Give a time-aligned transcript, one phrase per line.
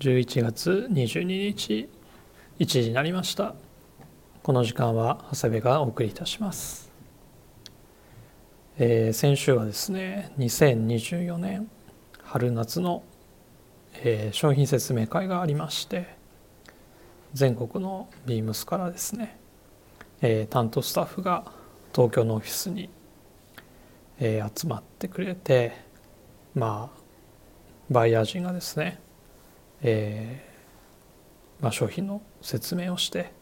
[0.00, 1.88] 11月22日
[2.58, 3.54] 1時になりました。
[4.42, 6.90] この時間は長谷部がお送りいたします、
[8.78, 11.70] えー、先週はですね2024年
[12.22, 13.02] 春夏の、
[14.02, 16.16] えー、商品説明会がありまして
[17.34, 19.38] 全国のビームスからですね、
[20.22, 21.52] えー、担当スタッフが
[21.94, 22.88] 東京のオフィスに、
[24.18, 25.76] えー、集まってくれて
[26.54, 27.00] まあ
[27.90, 29.00] バイヤー陣がですね、
[29.82, 33.32] えーまあ、商品の説明をして、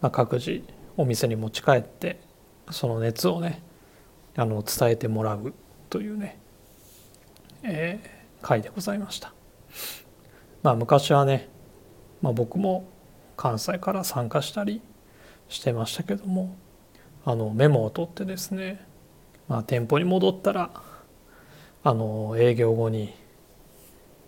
[0.00, 0.62] まあ、各自
[0.96, 2.20] お店に持ち帰って
[2.70, 3.62] その熱をね
[4.36, 5.52] あの伝えてもらう
[5.90, 6.38] というね、
[7.62, 9.34] えー、会でございました。
[10.62, 11.48] まあ昔はね
[12.22, 12.88] まあ、僕も
[13.36, 14.80] 関西から参加したり
[15.48, 16.56] してましたけども
[17.24, 18.86] あのメモを取ってですね、
[19.48, 20.70] まあ、店舗に戻ったら
[21.84, 23.12] あの営業後に、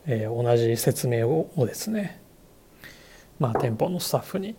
[0.07, 2.21] えー、同じ説明をですね、
[3.39, 4.55] まあ、店舗のスタッフに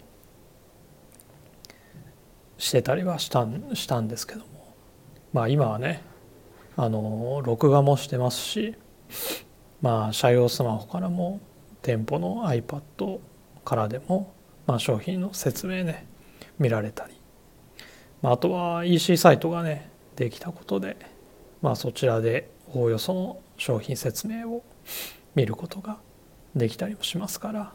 [2.57, 4.45] してたりはしたんしたんですけども
[5.33, 6.01] まあ今はね
[6.77, 8.75] あの録画もしてますし
[9.81, 11.39] まあ社用スマホからも
[11.81, 13.19] 店舗の iPad
[13.63, 14.33] からでも、
[14.65, 16.07] まあ、商品の説明ね
[16.57, 17.13] 見られたり、
[18.21, 20.97] まあ、あとは EC サイトがねできたことで、
[21.61, 24.63] まあ、そちらでおおよその商品説明を
[25.35, 25.97] 見ることが
[26.55, 27.73] できたりもしますから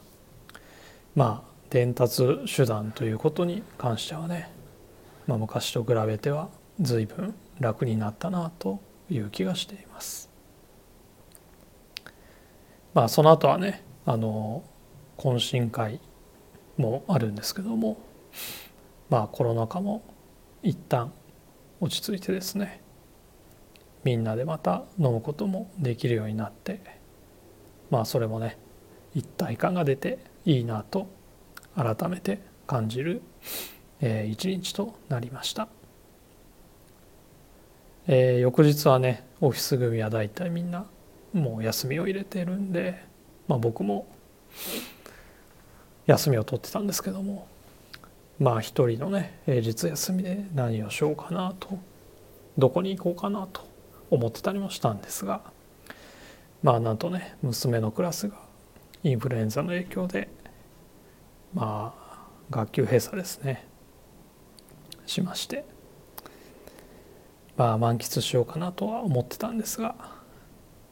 [1.15, 4.51] まあ伝達手段ということに関してはね、
[5.27, 10.29] まあ、昔と比べては随分楽になったなという気がしています。
[12.93, 14.63] まあその後はねあの
[15.17, 16.01] 懇親会
[16.77, 17.97] もあるんですけども
[19.09, 20.03] まあコロナ禍も
[20.61, 21.13] 一旦
[21.79, 22.81] 落ち着いてですね
[24.03, 27.00] みんなでまた飲むこともできるようになって
[27.91, 28.57] まあそれもね
[29.13, 31.07] 一体感が出ていいなと
[31.75, 33.21] 改めて感じる、
[33.99, 35.67] えー、一日となりました、
[38.07, 40.85] えー、翌日はねオフィス組は大体みんな
[41.33, 43.11] もう休みを入れてるんで
[43.51, 44.07] まあ、僕も
[46.05, 47.49] 休みを取ってたんですけども
[48.39, 51.77] まあ一人のね平日休みで何をしようかなと
[52.57, 53.67] どこに行こうかなと
[54.09, 55.41] 思ってたりもしたんですが
[56.63, 58.35] まあなんとね娘のクラスが
[59.03, 60.29] インフルエンザの影響で
[61.53, 63.67] まあ学級閉鎖ですね。
[65.05, 65.65] しまして。
[67.57, 69.95] まあ満喫しようかなとは思ってたんですが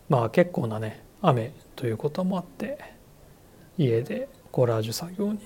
[0.08, 2.78] まあ結構なね雨ということもあって
[3.78, 5.40] 家でコラージュ作業に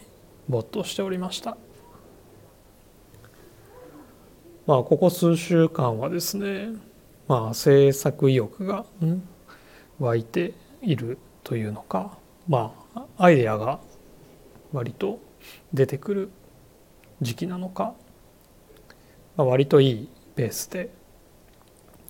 [0.50, 1.56] 没頭しておりました。
[4.66, 6.69] まあここ数週間はですね
[7.28, 9.23] まあ制作意欲が、ん、
[10.00, 12.18] 湧いているというのか
[12.48, 13.80] まあアイデアが
[14.72, 15.20] 割と
[15.74, 16.30] 出てくる
[17.22, 17.94] 時期なのか、
[19.38, 20.90] まあ、割といいペースで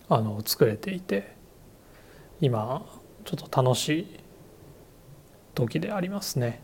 [0.10, 1.36] あの作れていて
[2.42, 2.86] 今
[3.26, 4.20] ちょっと楽しい
[5.56, 6.62] 時でありますね。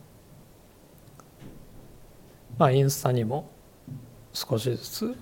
[2.58, 3.50] まあインスタにも
[4.34, 5.16] 少しずつ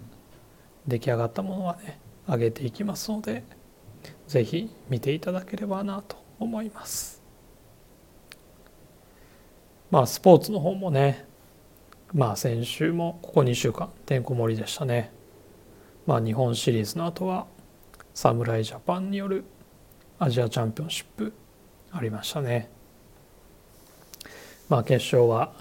[0.87, 3.43] 出来上がったものはね上げていきますので
[4.27, 7.21] 是非見ていただければなと思います。
[9.89, 11.25] まあスポーツの方もね
[12.13, 15.11] まあ先週もここ2週間てんこ盛りでしたね。
[16.05, 17.47] まあ日本シリーズの後は
[18.13, 19.43] 侍ジャパンによる
[20.19, 21.33] アジアチャンピオンシップ
[21.91, 22.69] ありましたね。
[24.69, 25.53] まあ決勝は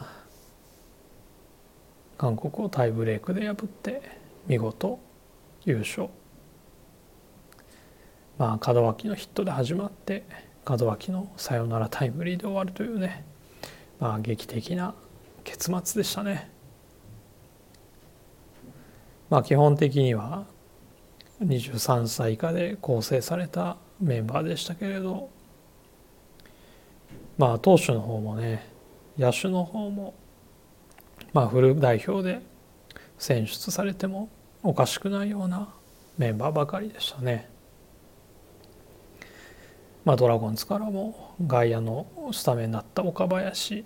[2.19, 4.03] 韓国をタイブレークで破って
[4.47, 4.99] 見事
[5.65, 6.09] 優勝。
[8.39, 10.25] まあ門脇のヒットで始まって
[10.69, 13.25] 門脇のサヨナラタイムリーで終わるというね
[13.99, 14.95] まあ劇的な
[15.45, 16.51] 結末でしたね。
[19.31, 20.45] まあ基本的には
[21.43, 25.31] 23歳以下で構成されたメンバーでしたけれど
[27.39, 28.67] まあ投手の方もね
[29.19, 30.15] 野手の方も
[31.33, 32.41] まあフル代表で
[33.19, 34.29] 選出されても
[34.63, 35.69] おかしくないような
[36.19, 37.56] メンバーばかりでしたね。
[40.07, 43.85] まあ、ドラゴンズからも外野のスタメンだった岡林、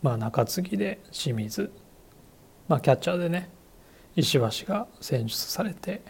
[0.00, 1.70] まあ、中継ぎで清水、
[2.66, 3.50] まあ、キャッチャーでね
[4.16, 6.00] 石橋が選出されて、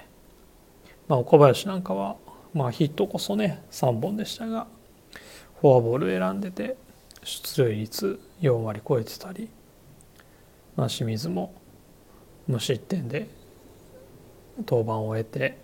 [1.08, 2.16] まあ、岡林なんかは
[2.54, 4.68] まあヒットこそね3本でしたが
[5.60, 6.76] フォアボール選んでて
[7.24, 9.50] 出塁率4割超えてたり、
[10.76, 11.52] まあ、清水も
[12.46, 13.26] 無失点で
[14.58, 15.58] 登板を終えて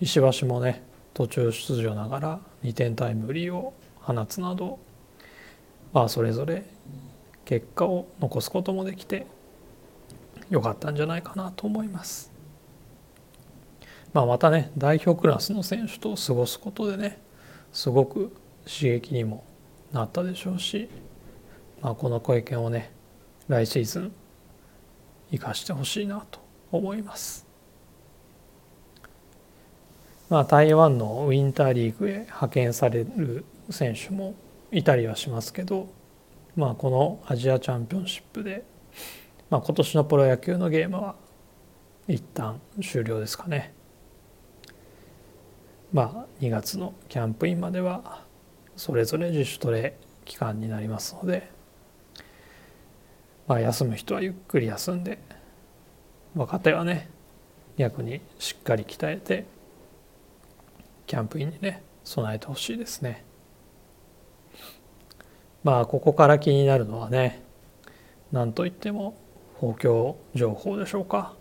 [0.00, 0.82] 石橋もね
[1.14, 4.78] 途中出場ながら2点タイムリーを放つなど、
[5.92, 6.64] まあそれぞれ
[7.44, 9.26] 結果を残すこともできて
[10.50, 12.32] よかったんじゃないかなと思います。
[14.12, 17.20] まあ、またね代表クラスの選手と過ごすことでね
[17.72, 18.32] すごく
[18.64, 19.44] 刺激にも
[19.92, 20.88] なったでしょうし、
[21.82, 22.92] まあ、この経験をね
[23.48, 24.12] 来シーズン
[25.32, 26.38] 生かしてほしいなと
[26.70, 27.53] 思います。
[30.28, 34.34] まあ、台湾のウィンターリーグへ派遣される選手も
[34.72, 35.88] いたりはしますけど、
[36.56, 38.64] まあ、このアジアチャンピオンシップで、
[39.50, 41.14] まあ、今年のプロ野球のゲームは
[42.08, 43.74] 一旦終了ですかね。
[45.92, 48.22] まあ、2月のキャンプインまでは
[48.76, 51.48] それぞれ自主トレ期間になりますので、
[53.46, 55.18] まあ、休む人はゆっくり休んで
[56.34, 57.08] 若手はね
[57.76, 59.46] 逆にしっかり鍛えて
[61.06, 63.24] キャンプインにね備えてほしいですね。
[65.62, 67.42] まあここから気になるのはね
[68.32, 69.16] 何といっても
[69.54, 71.34] 補強情報でしょうか。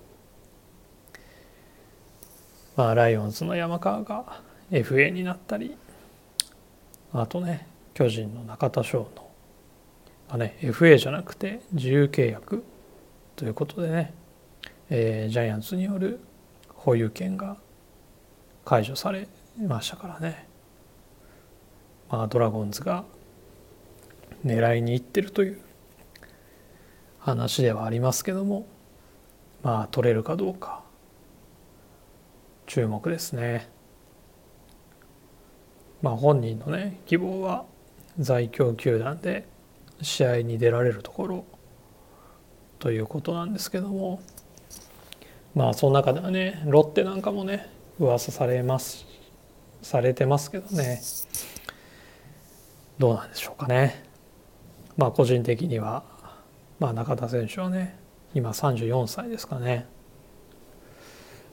[2.75, 5.77] まあ、ライオンズの山川が FA になったり
[7.13, 9.29] あとね巨人の中田翔の
[10.29, 12.63] あ、ね、FA じゃなくて自由契約
[13.35, 14.13] ということでね、
[14.89, 16.19] えー、ジャイアンツによる
[16.69, 17.57] 保有権が
[18.65, 19.27] 解除され
[19.57, 20.47] ましたからね、
[22.09, 23.05] まあ、ドラゴンズが
[24.45, 25.61] 狙いにいってるという
[27.19, 28.67] 話ではありますけども
[29.61, 30.83] まあ取れるかどうか
[32.65, 33.69] 注目ですね。
[36.01, 37.65] まあ本人のね希望は
[38.19, 39.47] 在京球団で
[40.01, 41.45] 試合に出られるところ
[42.79, 44.21] ということなんですけども
[45.55, 49.12] まあその中ではねロッテなんかもね噂されます
[49.83, 51.01] されてますけどね。
[52.97, 54.03] どうなんでしょうかね。
[54.97, 56.03] まあ個人的には
[56.79, 57.99] まあ中田選手はね
[58.33, 59.87] 今34歳ですかね。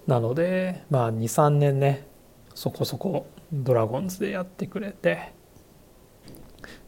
[0.06, 2.06] なのでまあ23年ね
[2.55, 5.32] そこそこドラゴンズでやってくれて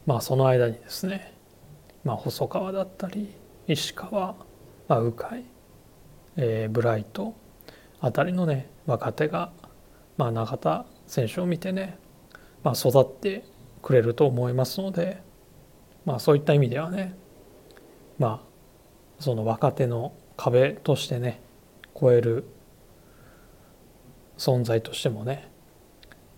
[0.05, 1.33] まあその間にですね、
[2.03, 3.33] まあ、細川だったり
[3.67, 4.35] 石川、
[4.87, 5.37] まあ、鵜飼、
[6.37, 7.33] えー、ブライト
[8.01, 9.51] あたりのね若手が、
[10.17, 11.97] まあ、中田選手を見てね、
[12.63, 13.45] まあ、育って
[13.81, 15.21] くれると思いますので、
[16.05, 17.15] まあ、そういった意味ではね
[18.17, 18.53] まあ
[19.19, 21.41] その若手の壁としてね
[21.99, 22.45] 超える
[24.37, 25.49] 存在としてもね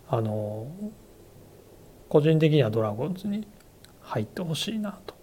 [0.07, 0.67] あの
[2.09, 3.47] 個人的にはドラゴンズに
[4.01, 5.15] 入ってほしいなと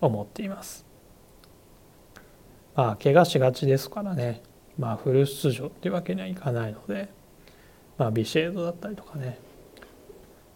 [0.00, 0.86] 思っています。
[2.74, 4.42] まあ怪我しがちですからね
[4.78, 7.08] まあフル出場っていうわけにはいかないので
[7.98, 9.38] まあビシエドだったりとかね、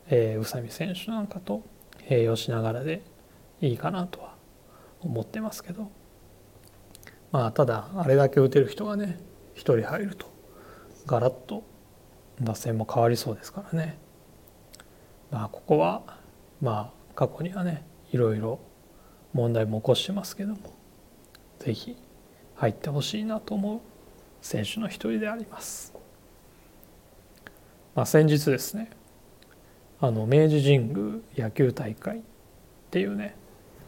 [0.08, 1.62] えー、宇佐美選手なんかと
[2.08, 3.02] 併用しながらで
[3.60, 4.34] いいかなとは
[5.00, 5.90] 思ってますけど。
[7.32, 9.18] まあただあれだけ打てる人がね
[9.54, 10.26] 1人入ると
[11.06, 11.64] ガラッと
[12.40, 13.98] 打線も変わりそうですからね。
[15.30, 16.02] まあここは
[16.60, 18.60] まあ過去にはねいろいろ
[19.32, 20.58] 問題も起こしてますけども
[21.60, 21.96] 是非
[22.56, 23.80] 入ってほしいなと思う
[24.42, 25.89] 選手の一人であります。
[28.00, 28.88] まあ、先日ですね
[30.00, 32.20] あの明治神宮野球大会っ
[32.90, 33.36] ていうね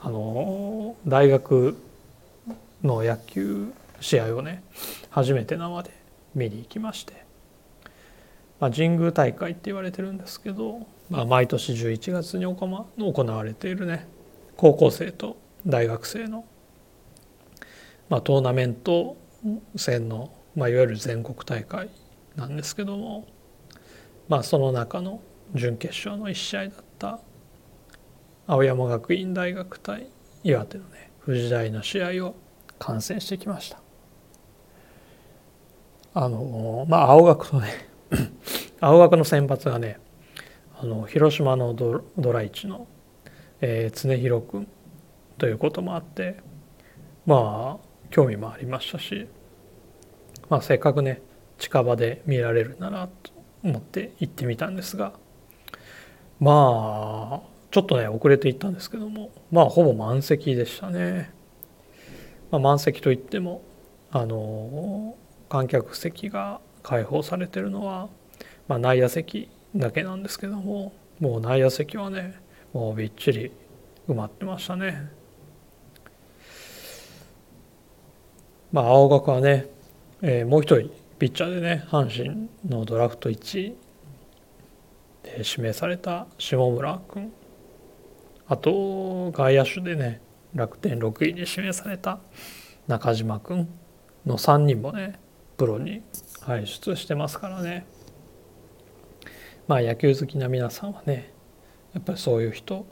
[0.02, 1.78] あの大学
[2.82, 4.62] の野球試合をね
[5.08, 5.92] 初めて生で
[6.34, 7.24] 見に行きまして、
[8.60, 14.06] まあ、神宮大会って言われてるんですけど、まあ、毎年11月に行われているね
[14.58, 16.44] 高校生と大学生の、
[18.10, 19.16] まあ、トーナメント
[19.74, 21.88] 戦の、まあ、いわゆる全国大会
[22.36, 23.26] なんですけども、
[24.32, 25.20] まあ、その中の
[25.54, 27.20] 準決勝の1試合だった
[28.46, 30.06] 青山学院大学対
[30.42, 32.34] 岩手のね藤大の試合を
[32.78, 33.78] 観戦してきました。
[36.14, 37.68] あのまあ青学のね
[38.80, 40.00] 青学の選抜がね
[40.80, 42.86] あの広島のドドライチの、
[43.60, 44.66] えー、常広君
[45.36, 46.36] ということもあって
[47.26, 49.28] まあ興味もありましたし、
[50.48, 51.20] まあ、せっかくね
[51.58, 53.31] 近場で見られるならと
[53.62, 55.12] 思って行ってみたんですが
[56.40, 61.30] まあちょっとね遅れて行ったんですけどもまあほぼ満席でしたね。
[62.50, 63.62] まあ、満席といっても
[64.10, 65.16] あの
[65.48, 68.10] 観客席が開放されてるのは、
[68.68, 72.38] まあ、内野席だけなんですけどももう内野席はね
[72.74, 73.52] もうびっちり
[74.06, 75.10] 埋まってましたね。
[78.70, 79.66] まあ青学はね、
[80.20, 80.90] えー、もう一人
[81.22, 83.76] ピッチャーでね阪神のドラフト1位
[85.22, 87.32] で指名された下村君
[88.48, 90.20] あと外野手でね
[90.52, 92.18] 楽天6位に指名された
[92.88, 93.68] 中島君
[94.26, 95.20] の3人もね
[95.56, 96.02] プロに
[96.40, 97.86] 輩出してますからね
[99.68, 101.32] まあ野球好きな皆さんはね
[101.94, 102.84] やっぱりそういう人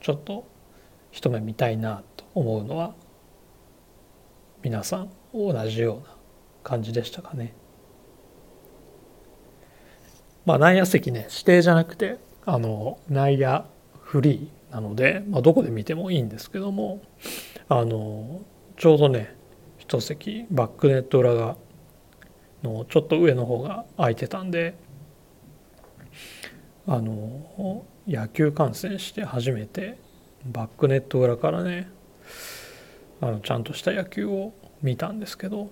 [0.00, 0.46] ちょっと
[1.10, 2.94] 一目見たいなと思うのは
[4.62, 6.14] 皆さん同じような
[6.62, 7.56] 感じでしたかね。
[10.44, 13.64] まあ内野席ね指定じゃなくてあの内野
[14.00, 17.02] フリーなので、まあ、どこで見てもいいんですけども
[17.68, 18.42] あの
[18.76, 19.36] ちょうどね
[19.78, 21.56] 一席バックネット裏が
[22.62, 24.74] のちょっと上の方が空いてたんで
[26.86, 29.98] あの野球観戦して初めて
[30.44, 31.88] バックネット裏からね
[33.20, 35.70] あのちゃんとした野球を見たんですけど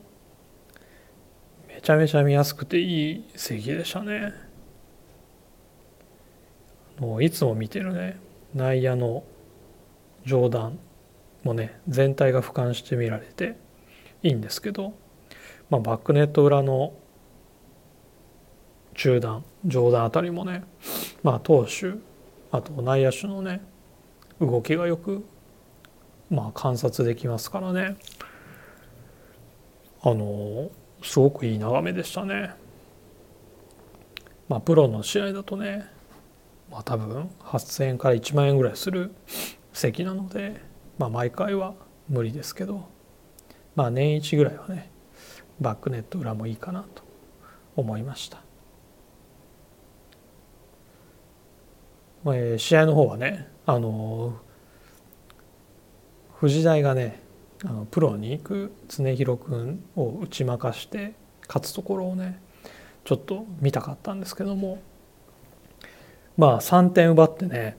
[1.66, 4.49] めちゃめちゃ見やすくていい席でしたね。
[7.16, 8.18] ういつも見てるね
[8.54, 9.24] 内野の
[10.26, 10.78] 上段
[11.44, 13.56] もね全体が俯瞰して見られて
[14.22, 14.92] いいんですけど、
[15.70, 16.92] まあ、バックネット裏の
[18.94, 20.64] 中段上段あたりもね
[21.22, 21.94] まあ投手
[22.52, 23.62] あと内野手のね
[24.40, 25.24] 動きがよく
[26.28, 27.96] まあ観察できますからね
[30.02, 30.70] あの
[31.02, 32.54] すごくいい眺めでしたね。
[34.48, 35.86] まあプロの試合だとね
[36.70, 39.12] まあ多分8,000円から1万円ぐらいする
[39.72, 40.60] 席なので
[40.98, 41.74] まあ毎回は
[42.08, 42.88] 無理ですけど
[43.74, 44.90] まあ年一ぐらいはね
[45.60, 47.02] バックネット裏もいいかなと
[47.76, 48.42] 思いました。
[52.26, 54.34] えー、試合の方はねあの
[56.34, 57.22] 藤大がね
[57.64, 61.14] あのプロに行く常広君を打ち負かして
[61.46, 62.40] 勝つところをね
[63.04, 64.82] ちょっと見たかったんですけども
[66.40, 67.76] まあ3点奪ってね、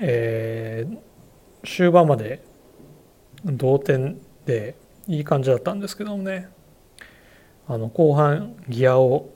[0.00, 2.44] えー、終盤まで
[3.44, 4.76] 同点で
[5.08, 6.48] いい感じだったんですけどもね。
[7.66, 9.30] あの後半ギアを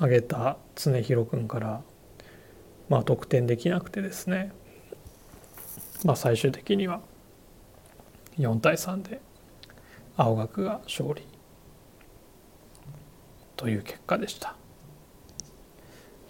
[0.00, 1.82] 上げた常広君から
[2.88, 4.52] まあ得点できなくてですね。
[6.06, 7.02] まあ最終的には
[8.38, 9.20] 4対3で
[10.16, 11.26] 青学が勝利
[13.56, 14.56] という結果でした。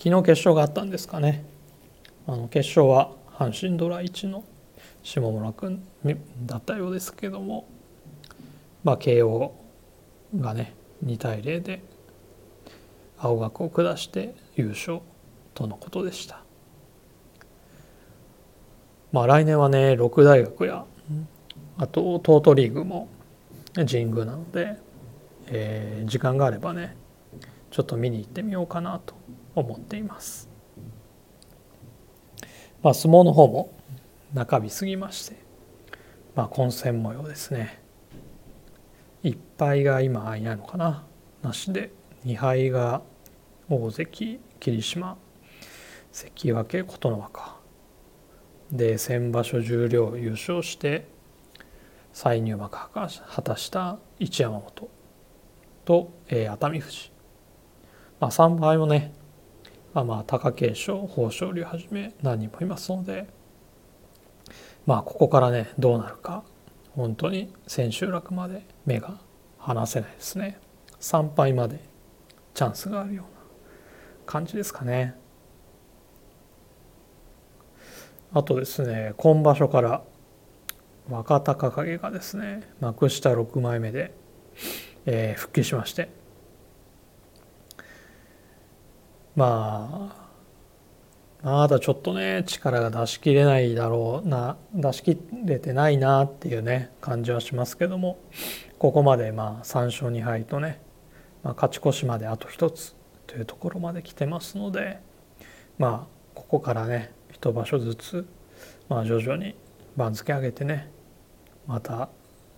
[0.04, 1.46] 昨日決勝があったんですかね。
[2.26, 4.44] あの決勝は阪神ドラ1の
[5.02, 5.82] 下村君
[6.44, 7.66] だったようですけども。
[8.82, 9.54] まあ慶応
[10.36, 10.74] がね
[11.06, 11.82] 2対0で
[13.16, 15.00] 青学を下して優勝
[15.54, 16.42] とのことでした。
[19.10, 20.84] まあ来年はね六大学や
[21.78, 23.08] あとトートリーグも
[23.74, 24.76] 神宮なので、
[25.46, 26.94] えー、時間があればね
[27.70, 29.23] ちょっと見に行ってみようかなと
[29.54, 30.48] 思っています。
[32.82, 33.72] まあ、相撲の方も
[34.34, 35.36] 中日過ぎまして、
[36.34, 37.82] まあ、混戦模様ですね。
[39.22, 41.04] 1敗が今いないのかな
[41.42, 41.90] なしで
[42.26, 43.02] 2敗が
[43.70, 45.16] 大関霧島
[46.12, 47.56] 関脇琴ノ若
[48.70, 51.06] で先場所十両優勝して
[52.12, 54.88] 再入幕果たした一山本
[55.84, 57.10] と、えー、熱海富士、
[58.20, 59.12] まあ、3敗もね、
[59.94, 63.26] まあ、まあ貴景勝豊昇龍はじめ何人もいますので。
[64.86, 66.44] まあここからねどうなるか
[66.94, 69.18] 本当に千秋楽まで目が
[69.58, 70.58] 離せないですね。
[71.00, 71.80] 3敗まで
[72.54, 73.30] チャンスがあるような
[74.26, 75.14] 感じですかね。
[78.32, 80.02] あとですね今場所から
[81.08, 84.12] 若隆景がですね幕下6枚目で、
[85.06, 86.10] えー、復帰しまして
[89.36, 90.24] まあ
[91.44, 98.18] まだちょっとね力が出し切れないだろうな出し切れてないなっていうね感じはしますけども
[98.78, 100.80] ここまでまあ3勝2敗とね、
[101.42, 105.00] まあ、勝ち越しまであと1つというところまで来てますので
[105.76, 108.26] まあここからね一場所ずつ、
[108.88, 109.54] まあ、徐々に
[109.96, 110.90] 番付上げてね
[111.66, 112.08] また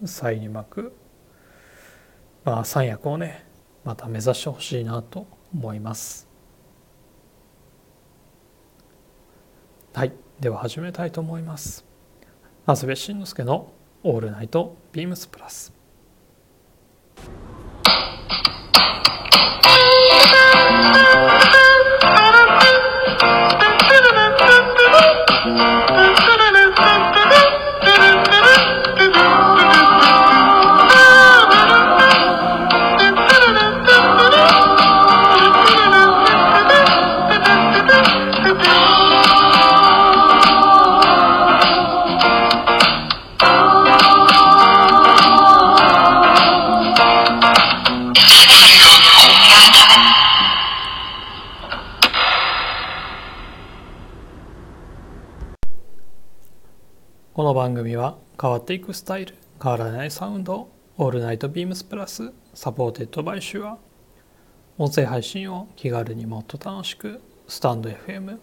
[0.04, 0.96] 再に巻く、
[2.44, 3.46] まあ、三役をね
[3.84, 6.25] また目指してほしいなと思います。
[9.96, 10.12] はい。
[10.40, 11.86] では始めたいと思います。
[12.66, 13.72] 安部慎之助の
[14.04, 15.72] 「オールナイトビームスプラス」
[58.66, 59.36] っていくスタイル。
[59.62, 60.10] 変わらない。
[60.10, 60.68] サウンド。
[60.98, 62.32] All Night BEAMS+。
[62.52, 63.78] Supported by SHURE。
[64.76, 67.20] 音声配信を気軽にもっと楽しく。
[67.46, 68.38] stand.fm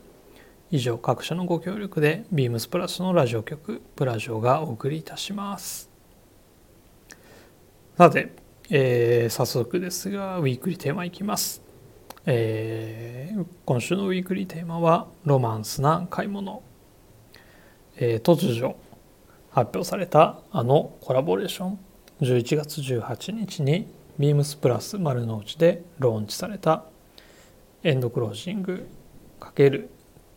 [0.72, 5.90] 以上各社のご協力でビームスプラスのラジオ局プラジオがお送りいたします。
[7.98, 8.32] さて、
[8.70, 11.62] えー、早速ですがウィークリーテーマいきます、
[12.26, 16.64] えー、今週のウィークリーテーマはロマンスな買い物、
[17.98, 18.78] えー、突如
[19.54, 21.80] 発表されたあのコラボレーション
[22.22, 26.86] 11月18日にビームスプラス丸の内でローンチされた
[27.84, 28.88] エンドクロージング
[29.40, 29.88] ×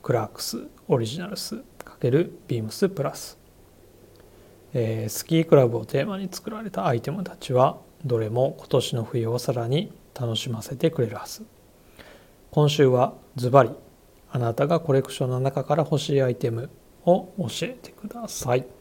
[0.02, 3.38] クラークスオリジナルス×ビームスプラス、
[4.75, 11.46] えー、スキークラブをテーマに作られたアイテムたちはどれも今年の冬をさらに楽しませてくれるはず。
[12.50, 13.70] 今週はズバリ
[14.30, 16.70] あなたがコレクションの中から欲しいアイテム
[17.04, 18.75] を教えてください。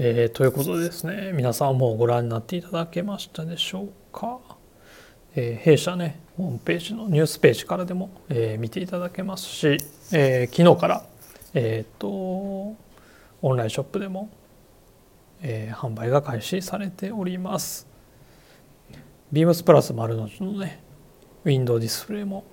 [0.00, 4.38] えー、ということでですね皆さんもご覧になっていただけましたでしょうか、
[5.34, 9.76] えー、弊社ねホームページのニュースページからでも、えー、見ていただけますし、
[10.12, 11.02] え昨日から、
[11.52, 12.76] えーと、オ
[13.42, 14.30] ンラインショップでも、
[15.42, 17.88] え販売が開始されております。
[19.32, 20.80] ビームスプラス丸の内のね
[21.44, 22.44] ウィンドウディスプレイも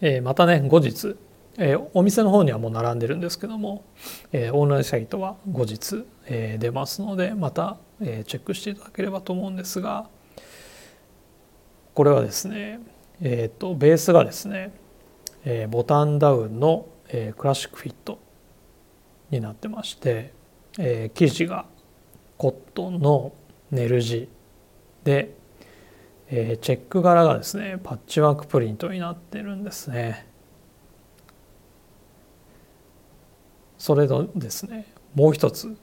[0.00, 1.16] えー、またね後日、
[1.58, 3.84] えー、お店の方にはもう並んでるんですけども、
[4.32, 10.08] えー、オンラインサイトは後日、えー、出ますのでまたえー、チェックしていただければと思うんですが
[11.94, 12.80] これはですね
[13.22, 14.72] えっ、ー、とベースがですね、
[15.44, 18.20] えー、ボタンダウンの、えー、クラシックフィット
[19.30, 20.32] になってまして、
[20.78, 21.66] えー、生地が
[22.36, 23.32] コットンの
[23.70, 24.28] ネル地
[25.04, 25.34] で、
[26.28, 30.26] えー、チェック柄がですねパッチワークプリントになってるんですね。
[33.78, 35.76] それとですねもう一つ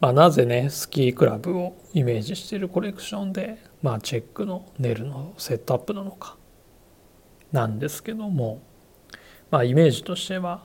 [0.00, 6.36] まあ、なぜねスキークラブをイメージしているコレクションで、まあ、チェックのネルのセットアップなのか
[7.50, 8.62] なんですけども、
[9.50, 10.64] まあ、イメージとしては、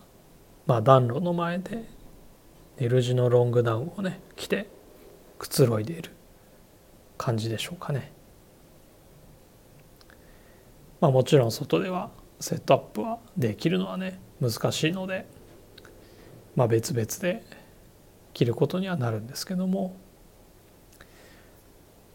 [0.67, 1.83] まあ、暖炉の前で
[2.79, 4.67] ネル地のロングダウンをね着て
[5.39, 6.11] くつろいでいる
[7.17, 8.11] 感じでしょうかね。
[10.99, 15.25] まあ、もちろん外ではセットアップはできるのはね難しいので、
[16.55, 17.43] まあ、別々で
[18.33, 19.95] 着ることにはなるんですけども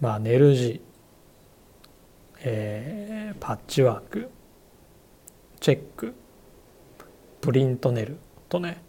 [0.00, 0.80] まあネル地、
[2.40, 4.30] えー、パッチワーク
[5.60, 6.14] チェック
[7.40, 8.82] プリントネルとね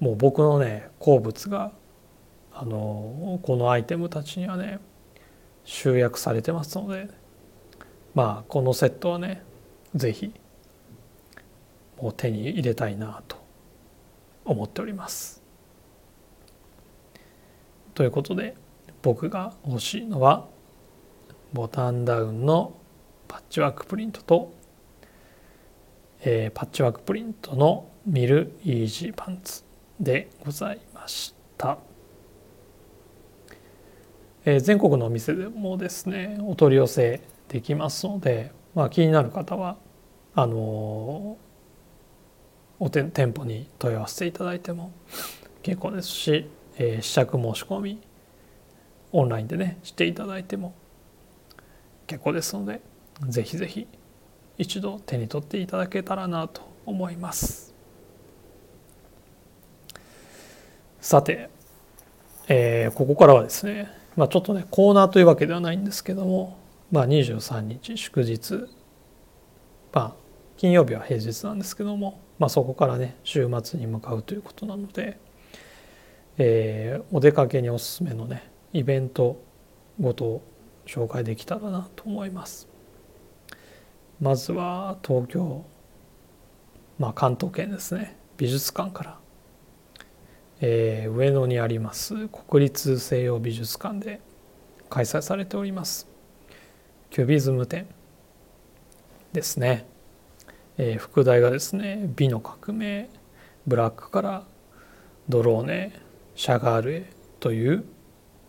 [0.00, 1.72] もう僕のね好物が
[2.52, 4.80] あのこのアイテムたちにはね
[5.64, 7.08] 集約されてますので
[8.14, 9.42] まあこのセットはね
[9.94, 10.32] 是非
[12.00, 13.36] もう手に入れたいなと
[14.44, 15.42] 思っております。
[17.94, 18.54] ということで
[19.02, 20.46] 僕が欲しいのは
[21.52, 22.74] ボタンダウンの
[23.26, 24.52] パッチワークプリントと、
[26.20, 29.64] えー、パッチワークプリントのミルイージーパンツ
[29.98, 31.78] でございました。
[34.44, 39.76] えー、全国のお店でもですねお取り寄せできますので、まあ、気になる方は
[40.34, 41.36] あの
[42.80, 44.92] お店舗に問い合わせていただいても
[45.62, 48.00] 結構ですし、えー、試着申し込み
[49.12, 50.74] オンラインでねしていただいても
[52.06, 52.80] 結構ですので
[53.28, 53.86] ぜひぜひ
[54.56, 57.74] 一度手に取っていただけたらなと思います。
[61.00, 61.48] さて、
[62.48, 66.58] えー、ここからはですね、まあ、ちょっとねコーナーというわけではないんですけども、
[66.90, 68.68] まあ、23日祝日
[69.92, 70.14] まあ
[70.56, 75.18] 金曜日は平日なんですけども、まあ、そこからね週末に向かうということなので、
[76.38, 79.42] えー、お出かけにおすすめのねイベント
[80.00, 80.42] ごと
[80.86, 82.68] 紹介できたらなと思います。
[84.20, 85.64] まずは東京、
[86.98, 89.18] まあ、関東圏ですね美術館から、
[90.60, 94.20] えー、上野にあります国立西洋美術館で
[94.90, 96.08] 開催されております
[97.10, 97.86] キュビズム展
[99.32, 99.86] ですね。
[100.78, 103.10] えー、副題がですね「美の革命
[103.66, 104.44] ブラックから
[105.28, 105.92] ドローネ
[106.36, 107.10] シャガールへ」
[107.40, 107.84] という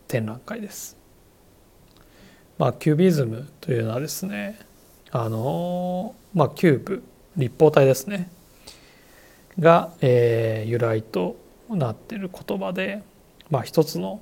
[0.08, 0.96] 展覧会です。
[2.56, 4.58] まあ、キュビズムというのはですね
[5.10, 7.02] あのまあキューブ
[7.36, 8.30] 立方体ですね
[9.58, 11.36] が、えー、由来と
[11.68, 13.02] なってる言葉で、
[13.50, 14.20] まあ、一つの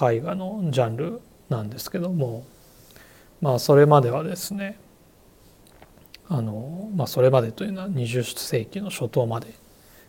[0.00, 2.44] 絵画のジャンルなんですけども
[3.40, 4.78] まあそれまではですね
[6.28, 9.48] あの、まあ、それまでというのは20世紀の初頭まで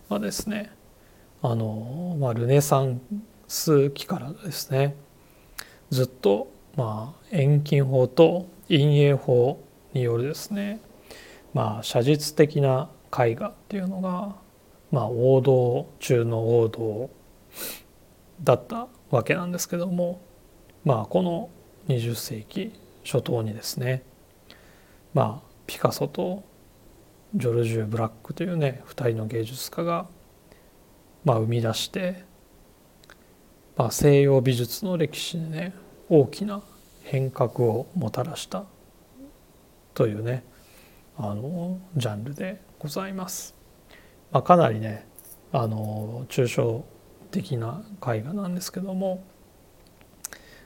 [0.07, 0.71] はですね
[1.41, 3.01] あの、まあ、ルネサン
[3.45, 4.95] ス期からですね
[5.89, 9.61] ずっと、まあ、遠近法と陰影法
[9.93, 10.79] によるですね、
[11.53, 14.35] まあ、写実的な絵画っていうのが、
[14.89, 17.09] まあ、王道中の王道
[18.41, 20.21] だったわけなんですけども、
[20.85, 21.49] まあ、この
[21.89, 22.71] 20世紀
[23.03, 24.03] 初頭にですね
[25.13, 26.43] まあピカソと
[27.35, 30.07] ジョルジュ・ブラックというね2人の芸術家が、
[31.25, 32.23] まあ、生み出して、
[33.75, 35.73] まあ、西洋美術の歴史にね
[36.09, 36.61] 大きな
[37.03, 38.65] 変革をもたらした
[39.93, 40.43] というね
[41.17, 43.55] あのジャンルでございます。
[44.31, 45.07] まあ、かなりね
[45.51, 46.85] あの抽象
[47.31, 49.23] 的な絵画なんですけども、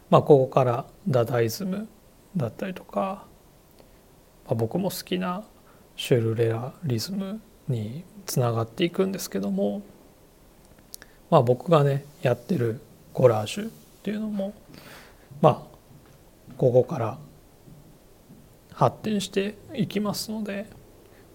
[0.10, 1.88] まあ、ここからダダイズム
[2.36, 3.26] だったりとか
[4.52, 5.44] まあ、僕も好きな
[5.96, 9.82] シュルレアリズムにつながっていくんですけども、
[11.30, 12.82] まあ、僕がねやってる
[13.14, 13.72] コラージュっ
[14.04, 14.54] ていうのも
[15.42, 15.72] まあ
[16.58, 17.18] ここから
[18.74, 20.68] 発展していきますので、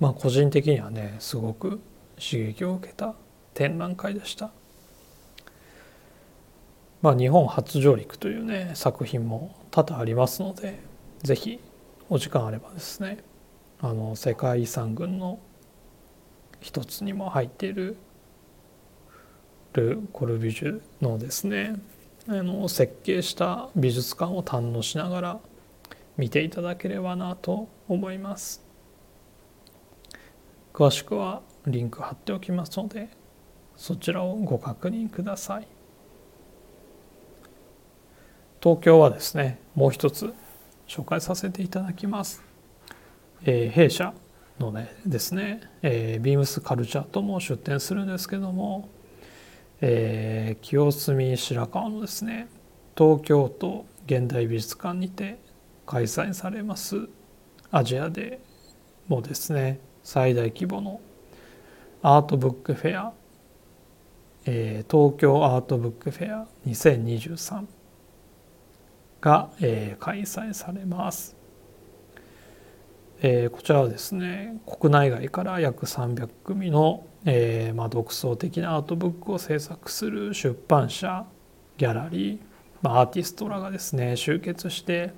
[0.01, 1.81] まあ、個人的にはねすごく
[2.19, 3.15] 刺激を受けた
[3.55, 4.51] 展覧会でした。
[7.03, 10.81] まあ、日本初上陸というね作品も多々ありますので
[11.23, 11.61] 是非
[12.09, 13.19] お時間あればですね
[13.81, 15.39] あの世界遺産群の
[16.61, 17.97] 一つにも入っている
[19.75, 21.77] ル・コルビジュのですね
[22.29, 25.41] あの設計した美術館を堪能しながら
[26.17, 28.65] 見ていただければなと思います
[30.73, 33.11] 詳しくはリンク貼っておきますので
[33.77, 35.69] そちらをご確認ください
[38.63, 40.33] 東京はですねもう一つ
[40.89, 42.46] 紹介させていただきます。
[43.45, 44.15] えー、弊社
[44.59, 48.89] のねですね、えー、ビームスカルチャーとも出展するんですけども、
[49.81, 52.49] えー、清澄白河のですね
[52.97, 55.39] 東京都現代美術館にて
[55.85, 57.09] 開催されます
[57.71, 58.41] アジアで
[59.09, 61.01] もですね最大規模の
[62.03, 63.13] アートブックフェア、
[64.47, 67.67] えー、東京アートブックフェア2023
[69.21, 71.36] が、えー、開催されます。
[73.23, 81.25] えー、こちらはですね国内外から約300組の、えーまあ、独創的なアートブックを制作する出版社
[81.79, 82.39] ギャラリー、
[82.83, 85.13] まあ、アーティストらがですね集結して、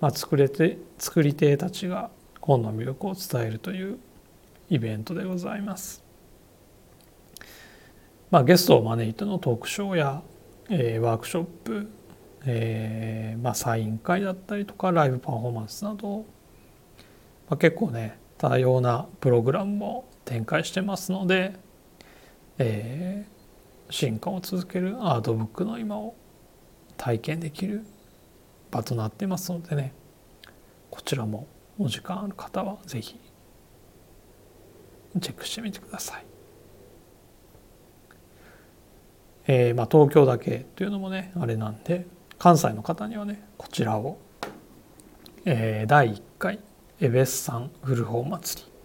[0.00, 2.10] まあ、作れて作り手たちが
[2.40, 3.98] 本の魅力を伝えるという
[4.70, 6.02] イベントでございます。
[8.30, 10.22] まあ、ゲストを招いてのトークショーや、
[10.68, 11.88] えー、ワークショップ
[12.46, 16.24] えーまあ、サイン会だったりとかライブパフォーマンスなど、
[17.48, 21.54] まあ、結構ね多様なプログラムも展開してますので、
[22.58, 26.14] えー、進化を続けるアートブックの今を
[26.96, 27.84] 体験できる
[28.70, 29.92] 場となってますのでね
[30.90, 31.46] こちらも
[31.78, 33.18] お時間ある方は是非
[35.20, 36.24] チェックしてみてください。
[39.50, 42.06] えーまあ、東京だけというのもねあれなんで
[42.38, 44.18] 関西の方にはねこちらを、
[45.46, 46.60] えー、第1回
[47.00, 48.78] エベスさん古本祭り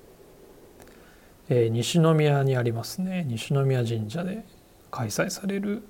[1.50, 4.46] えー、西宮にありますね西宮神社で
[4.92, 5.84] 開催される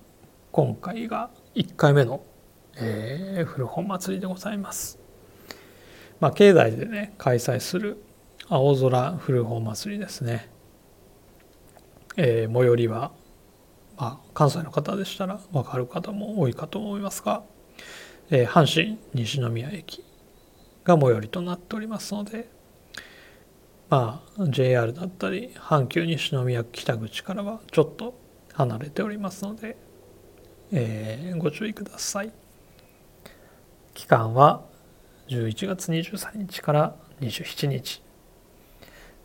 [0.52, 2.24] 今回が1回目の、
[2.78, 5.00] えー、古本祭りでございます。
[6.20, 8.04] まあ、境内でね開催する
[8.48, 10.50] 青空古本祭りですね。
[12.16, 13.12] えー、最寄りは、
[13.98, 17.44] まあ、関西の方でしたら分かる方も多いかと思いますが、
[18.30, 20.04] えー、阪神西宮駅
[20.84, 22.50] が最寄りとなっておりますので、
[23.90, 28.20] まあ、JR だったり阪急西宮北口からはちょっと
[28.54, 29.78] 離れておりますので、
[30.72, 32.32] えー、ご注意ください。
[33.94, 34.64] 期間は
[35.28, 38.02] 11月23日から27日、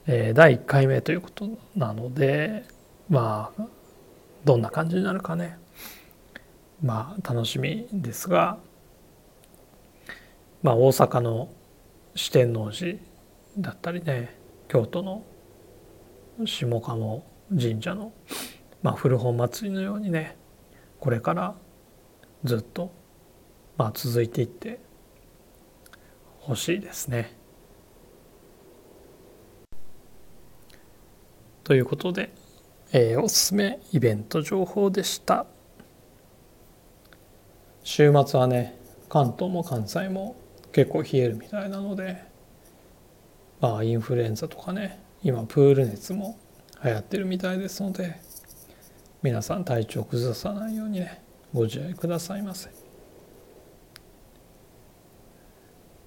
[0.06, 2.64] えー、第1回目ということなので
[3.08, 3.62] まあ
[4.44, 5.58] どんな感じになるかね。
[6.82, 8.58] まあ楽しみですが
[10.62, 11.48] まあ大阪の
[12.14, 12.98] 四天王寺
[13.58, 14.36] だったりね
[14.68, 15.24] 京都の
[16.44, 18.12] 下鴨神社の、
[18.82, 20.36] まあ、古本祭りのようにね
[21.00, 21.54] これから
[22.44, 22.92] ずっと、
[23.76, 24.80] まあ、続いていって
[26.40, 27.36] ほしいですね。
[31.64, 32.32] ということで、
[32.92, 35.46] えー、おすすめイベント情報でした。
[37.82, 40.36] 週末はね関東も関西も
[40.72, 42.22] 結構冷えるみたいなので
[43.60, 46.38] まあインフルエンザとかね今プール熱も
[46.84, 48.20] 流行ってるみたいですので
[49.22, 52.70] 皆さん体調崩さないようにねご自愛くださいませ。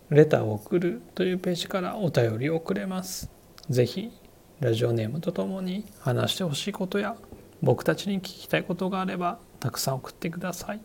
[0.10, 3.30] レターを送るというページからお便りをくれます。
[3.70, 4.12] ぜひ
[4.60, 7.16] ラジオネームとともに話してほしいことや
[7.62, 10.82] 僕たちに聞きたいことがあればたくさん送ってください。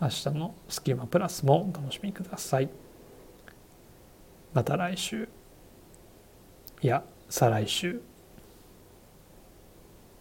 [0.00, 2.70] 明日のスキマプラスもお楽しみください。
[4.52, 5.28] また来週
[6.82, 8.00] いや再来週